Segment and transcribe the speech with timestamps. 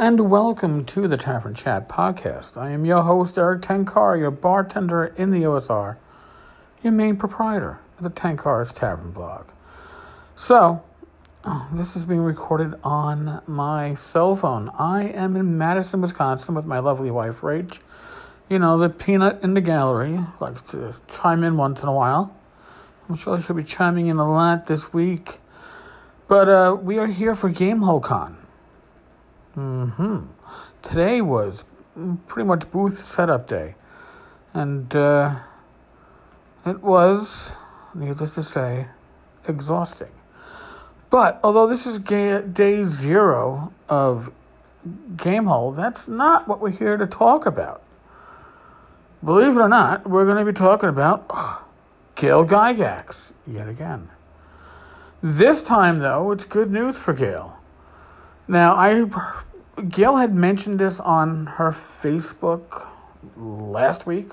[0.00, 2.56] and welcome to the Tavern Chat podcast.
[2.60, 5.96] I am your host, Erik Tenkar, your bartender in the OSR,
[6.82, 9.46] your main proprietor of the Tenkar's Tavern blog.
[10.34, 10.82] So,
[11.44, 14.72] oh, this is being recorded on my cell phone.
[14.76, 17.78] I am in Madison, Wisconsin with my lovely wife, Rach.
[18.48, 22.36] You know, the peanut in the gallery likes to chime in once in a while.
[23.08, 25.38] I'm sure she'll be chiming in a lot this week.
[26.26, 28.02] But uh, we are here for Gamehole
[29.54, 29.90] Con.
[29.90, 30.18] hmm
[30.82, 31.64] Today was
[32.26, 33.74] pretty much booth setup day.
[34.54, 35.36] And uh,
[36.66, 37.54] it was,
[37.94, 38.88] needless to say,
[39.46, 40.10] exhausting.
[41.10, 44.32] But although this is ga- day zero of
[45.16, 47.82] Gamehole, that's not what we're here to talk about.
[49.22, 51.64] Believe it or not, we're going to be talking about oh,
[52.14, 54.08] Gail Gygax yet again.
[55.22, 57.59] This time, though, it's good news for Gail.
[58.50, 59.04] Now, I
[59.88, 62.88] Gail had mentioned this on her Facebook
[63.36, 64.32] last week,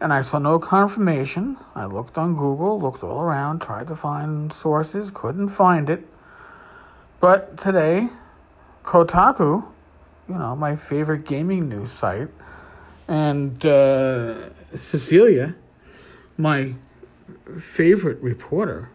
[0.00, 1.56] and I saw no confirmation.
[1.74, 6.06] I looked on Google, looked all around, tried to find sources, couldn't find it.
[7.18, 8.08] But today,
[8.84, 9.66] Kotaku,
[10.28, 12.28] you know, my favorite gaming news site,
[13.08, 15.56] and uh, Cecilia,
[16.36, 16.76] my
[17.58, 18.90] favorite reporter,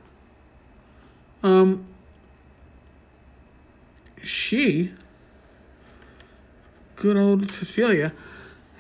[1.44, 1.88] um,
[4.26, 4.94] she,
[6.96, 8.14] good old Cecilia,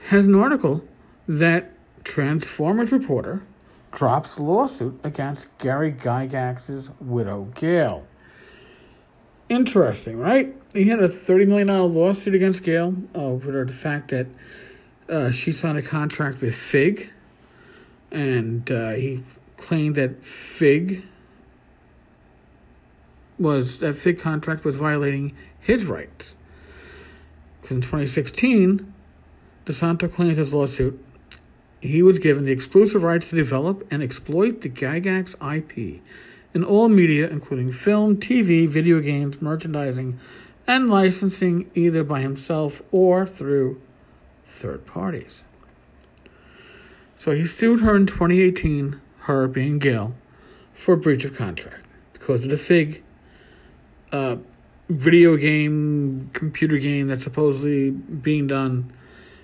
[0.07, 0.83] has an article
[1.27, 1.71] that
[2.03, 3.43] Transformers reporter
[3.91, 8.05] drops lawsuit against Gary Gygax's widow, Gail.
[9.49, 10.55] Interesting, right?
[10.73, 14.27] He had a $30 million lawsuit against Gail over the fact that
[15.07, 17.11] uh, she signed a contract with Fig,
[18.11, 19.23] and uh, he
[19.57, 21.03] claimed that Fig
[23.37, 26.35] was that Fig contract was violating his rights.
[27.69, 28.93] In 2016,
[29.65, 31.03] DeSanto claims his lawsuit.
[31.81, 36.01] He was given the exclusive rights to develop and exploit the Gygax IP
[36.53, 40.17] in all media, including film, TV, video games, merchandising,
[40.67, 43.81] and licensing, either by himself or through
[44.45, 45.43] third parties.
[47.17, 50.15] So he sued her in 2018, her being Gail,
[50.73, 53.03] for breach of contract because of the Fig
[54.89, 58.93] video game, computer game that's supposedly being done.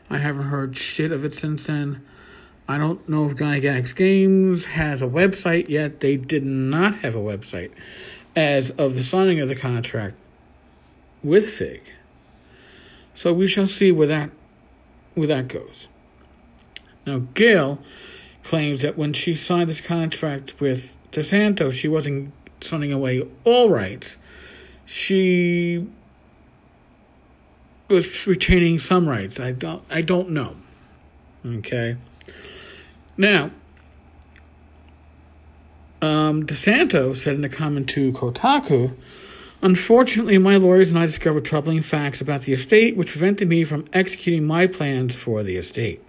[0.10, 2.02] I haven't heard shit of it since then.
[2.68, 6.00] I don't know if Gygax Games has a website yet.
[6.00, 7.72] They did not have a website
[8.36, 10.16] as of the signing of the contract
[11.24, 11.82] with Fig.
[13.14, 14.32] So we shall see where that
[15.16, 15.88] where that goes.
[17.06, 17.80] Now Gail
[18.44, 24.18] claims that when she signed this contract with DeSanto, she wasn't signing away all rights
[24.92, 25.88] she
[27.88, 29.40] was retaining some rights.
[29.40, 30.58] I don't I don't know.
[31.46, 31.96] Okay.
[33.16, 33.52] Now,
[36.02, 38.94] um, DeSanto said in a comment to Kotaku,
[39.62, 43.86] Unfortunately, my lawyers and I discovered troubling facts about the estate which prevented me from
[43.94, 46.04] executing my plans for the estate.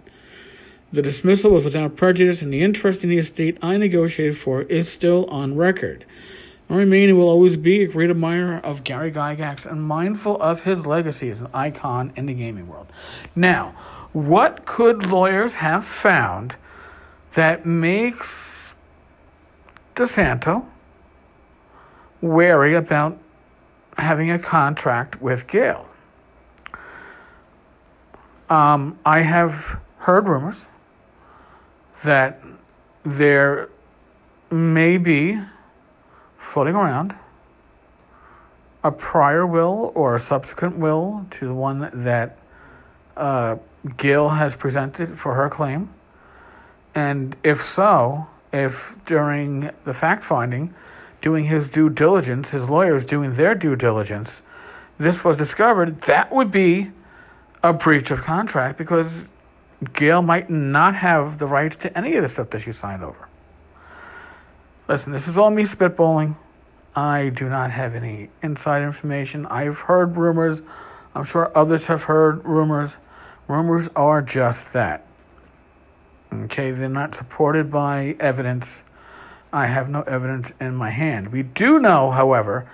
[0.91, 4.91] The dismissal was without prejudice, and the interest in the estate I negotiated for is
[4.91, 6.05] still on record.
[6.73, 10.63] I remain and will always be a great admirer of Gary Gygax and mindful of
[10.63, 12.87] his legacy as an icon in the gaming world.
[13.35, 13.75] Now,
[14.11, 16.55] what could lawyers have found
[17.35, 18.73] that makes
[19.93, 20.65] DeSanto
[22.21, 23.19] wary about
[23.99, 25.89] having a contract with Gail?
[28.49, 30.65] Um, I have heard rumors
[32.03, 32.41] that
[33.03, 33.69] there
[34.49, 35.39] may be
[36.43, 37.15] floating around
[38.83, 42.37] a prior will or a subsequent will to the one that
[43.15, 43.55] uh,
[43.97, 45.89] Gail has presented for her claim?
[46.93, 50.73] And if so, if during the fact finding,
[51.21, 54.43] doing his due diligence, his lawyers doing their due diligence,
[54.97, 56.91] this was discovered, that would be
[57.63, 59.29] a breach of contract because
[59.93, 63.27] Gail might not have the rights to any of the stuff that she signed over.
[64.87, 66.35] Listen, this is all me spitballing.
[66.93, 69.45] I do not have any inside information.
[69.45, 70.61] I've heard rumors.
[71.15, 72.97] I'm sure others have heard rumors.
[73.47, 75.05] Rumors are just that.
[76.33, 78.83] Okay, they're not supported by evidence.
[79.53, 81.31] I have no evidence in my hand.
[81.31, 82.69] We do know, however,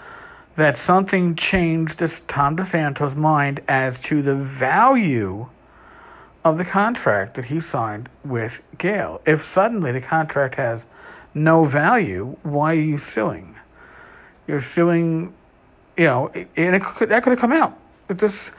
[0.55, 5.49] that something changed this Tom DeSanto's mind as to the value
[6.43, 9.21] of the contract that he signed with Gail.
[9.25, 10.87] If suddenly the contract has
[11.33, 13.55] no value, why are you suing?
[14.47, 15.33] You're suing,
[15.97, 17.77] you know, and it could, that could have come out.
[18.07, 18.51] With this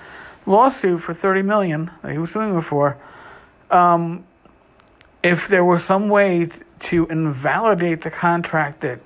[0.46, 2.96] lawsuit for thirty million that he was suing her for,
[3.70, 4.24] um,
[5.22, 6.48] if there was some way
[6.80, 9.00] to invalidate the contract that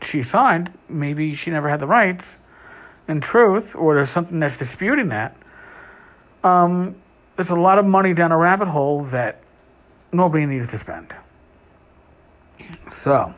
[0.00, 2.38] she signed, maybe she never had the rights.
[3.08, 5.36] In truth, or there's something that's disputing that.
[6.44, 6.94] Um,
[7.36, 9.42] there's a lot of money down a rabbit hole that
[10.12, 11.12] nobody needs to spend.
[12.88, 13.34] So,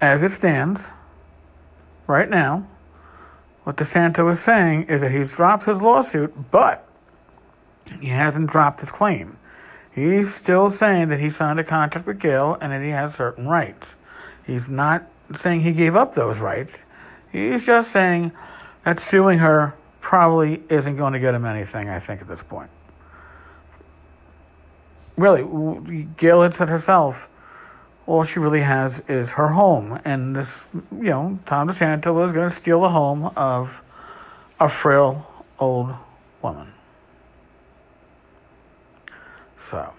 [0.00, 0.92] as it stands,
[2.06, 2.66] right now,
[3.64, 6.86] what DeSanto is saying is that he's dropped his lawsuit, but
[8.00, 9.38] he hasn't dropped his claim.
[9.94, 13.46] He's still saying that he signed a contract with Gail and that he has certain
[13.46, 13.96] rights.
[14.46, 16.84] He's not saying he gave up those rights.
[17.30, 18.32] He's just saying
[18.84, 22.70] that suing her probably isn't going to get him anything, I think, at this point.
[25.16, 27.28] Really, Gail had said herself,
[28.06, 30.00] all she really has is her home.
[30.04, 33.82] And this, you know, Tom DeSanto was going to steal the home of
[34.58, 35.26] a frail
[35.58, 35.94] old
[36.42, 36.72] woman.
[39.56, 39.92] So,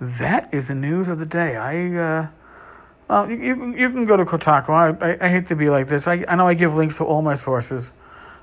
[0.00, 1.56] that is the news of the day.
[1.56, 2.26] I, uh,
[3.08, 4.70] well, you, you, you can go to Kotaku.
[4.70, 6.08] I, I, I hate to be like this.
[6.08, 7.92] I, I know I give links to all my sources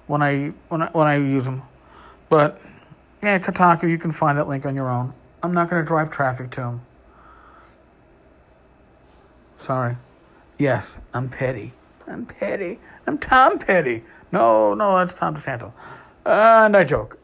[0.08, 1.64] when I when I, when I use them,
[2.30, 2.62] but
[3.22, 3.90] yeah, Kotaku.
[3.90, 5.14] You can find that link on your own.
[5.44, 6.82] I'm not going to drive traffic to them.
[9.62, 9.98] Sorry.
[10.58, 11.74] Yes, I'm petty.
[12.08, 12.80] I'm petty.
[13.06, 14.04] I'm Tom Petty.
[14.32, 15.72] No, no, that's Tom DeSanto.
[16.26, 17.20] And I joke.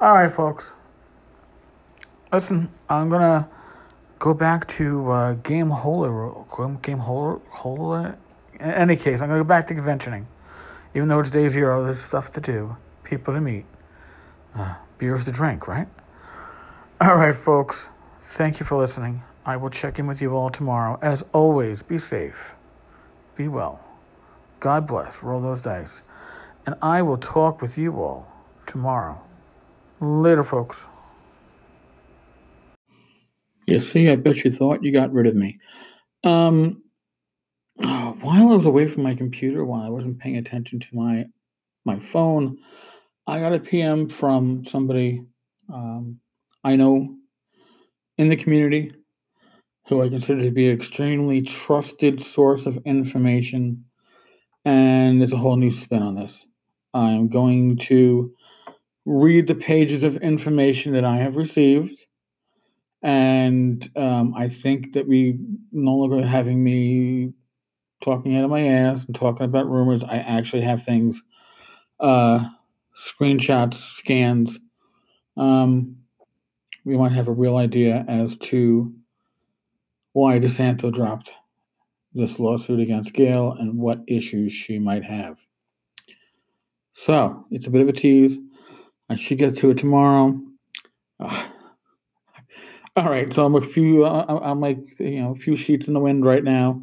[0.00, 0.72] All right, folks.
[2.32, 3.48] Listen, I'm gonna
[4.18, 6.32] go back to uh, game holder.
[6.82, 7.40] Game holder.
[7.50, 8.18] Holder.
[8.54, 10.26] In any case, I'm gonna go back to conventioning.
[10.92, 13.64] Even though it's day zero, there's stuff to do, people to meet,
[14.56, 15.86] uh, beers to drink, right?
[17.00, 17.90] All right, folks.
[18.20, 19.22] Thank you for listening.
[19.44, 20.98] I will check in with you all tomorrow.
[21.00, 22.54] As always, be safe,
[23.36, 23.84] be well.
[24.60, 25.22] God bless.
[25.22, 26.02] Roll those dice.
[26.66, 28.28] And I will talk with you all
[28.66, 29.22] tomorrow.
[29.98, 30.88] Later, folks.
[33.66, 35.58] You see, I bet you thought you got rid of me.
[36.24, 36.82] Um,
[37.82, 41.24] while I was away from my computer, while I wasn't paying attention to my
[41.86, 42.58] my phone,
[43.26, 45.22] I got a PM from somebody
[45.72, 46.20] um,
[46.62, 47.16] I know
[48.18, 48.92] in the community
[49.90, 53.84] who I consider to be an extremely trusted source of information.
[54.64, 56.46] And there's a whole new spin on this.
[56.94, 58.32] I'm going to
[59.04, 61.98] read the pages of information that I have received.
[63.02, 65.38] And um, I think that we
[65.72, 67.32] no longer having me
[68.02, 70.04] talking out of my ass and talking about rumors.
[70.04, 71.20] I actually have things,
[71.98, 72.44] uh,
[72.96, 74.58] screenshots, scans.
[75.36, 75.96] Um,
[76.84, 78.94] we might have a real idea as to
[80.12, 81.32] why DeSanto dropped
[82.12, 85.38] this lawsuit against Gail and what issues she might have.
[86.94, 88.38] So it's a bit of a tease.
[89.08, 90.38] I should get to it tomorrow.
[91.18, 91.46] Uh,
[92.96, 94.04] all right, so I'm a few.
[94.04, 96.82] Uh, I'm like you know a few sheets in the wind right now.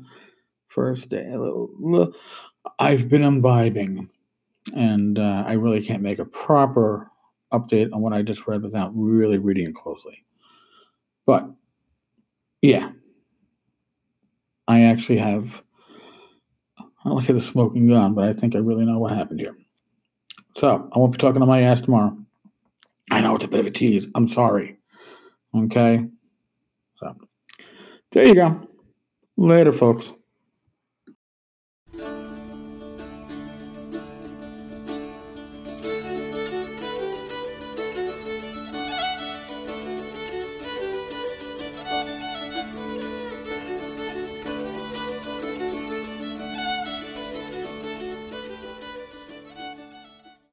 [0.69, 1.33] First day,
[2.79, 4.09] I've been imbibing,
[4.75, 7.09] and uh, I really can't make a proper
[7.53, 10.23] update on what I just read without really reading it closely.
[11.25, 11.49] But
[12.61, 12.91] yeah,
[14.67, 15.61] I actually have,
[16.79, 19.13] I don't want to say the smoking gun, but I think I really know what
[19.13, 19.55] happened here.
[20.55, 22.17] So I won't be talking to my ass tomorrow.
[23.11, 24.07] I know it's a bit of a tease.
[24.15, 24.77] I'm sorry.
[25.55, 26.05] Okay.
[26.97, 27.15] So
[28.11, 28.67] there you go.
[29.37, 30.11] Later, folks.